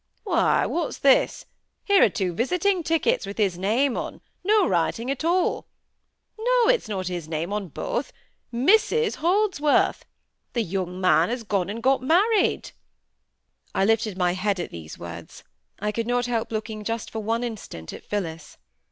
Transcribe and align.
"Why! 0.23 0.65
what's 0.65 0.97
this? 0.97 1.45
Here 1.83 2.03
are 2.03 2.09
two 2.09 2.33
visiting 2.33 2.81
tickets 2.81 3.27
with 3.27 3.37
his 3.37 3.55
name 3.55 3.95
on, 3.95 4.21
no 4.43 4.67
writing 4.67 5.11
at 5.11 5.23
all. 5.23 5.67
No! 6.39 6.69
it's 6.69 6.89
not 6.89 7.05
his 7.05 7.27
name 7.27 7.53
on 7.53 7.67
both. 7.67 8.11
MRS 8.51 9.17
Holdsworth! 9.17 10.03
The 10.53 10.63
young 10.63 10.99
man 10.99 11.29
has 11.29 11.43
gone 11.43 11.69
and 11.69 11.83
got 11.83 12.01
married." 12.01 12.71
I 13.75 13.85
lifted 13.85 14.17
my 14.17 14.33
head 14.33 14.59
at 14.59 14.71
these 14.71 14.97
words; 14.97 15.43
I 15.77 15.91
could 15.91 16.07
not 16.07 16.25
help 16.25 16.51
looking 16.51 16.83
just 16.83 17.11
for 17.11 17.19
one 17.19 17.43
instant 17.43 17.93
at 17.93 18.03
Phillis. 18.03 18.57